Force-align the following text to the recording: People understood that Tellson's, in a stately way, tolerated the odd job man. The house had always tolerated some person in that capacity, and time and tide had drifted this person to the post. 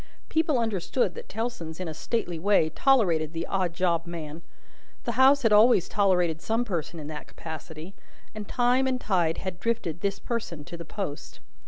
People 0.29 0.57
understood 0.57 1.13
that 1.13 1.29
Tellson's, 1.29 1.79
in 1.79 1.87
a 1.87 1.93
stately 1.93 2.39
way, 2.39 2.69
tolerated 2.71 3.33
the 3.33 3.45
odd 3.45 3.71
job 3.75 4.07
man. 4.07 4.41
The 5.03 5.11
house 5.11 5.43
had 5.43 5.53
always 5.53 5.87
tolerated 5.87 6.41
some 6.41 6.65
person 6.65 6.99
in 6.99 7.05
that 7.09 7.27
capacity, 7.27 7.93
and 8.33 8.47
time 8.47 8.87
and 8.87 8.99
tide 8.99 9.37
had 9.37 9.59
drifted 9.59 10.01
this 10.01 10.17
person 10.17 10.63
to 10.65 10.75
the 10.75 10.85
post. 10.85 11.39